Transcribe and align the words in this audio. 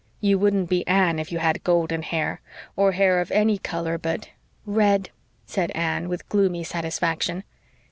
You 0.19 0.39
wouldn't 0.39 0.67
be 0.67 0.83
ANNE 0.87 1.19
if 1.19 1.31
you 1.31 1.37
had 1.37 1.63
golden 1.63 2.01
hair 2.01 2.41
or 2.75 2.93
hair 2.93 3.21
of 3.21 3.29
any 3.29 3.59
color 3.59 3.99
but" 3.99 4.29
"Red," 4.65 5.11
said 5.45 5.69
Anne, 5.75 6.09
with 6.09 6.27
gloomy 6.27 6.63
satisfaction. 6.63 7.43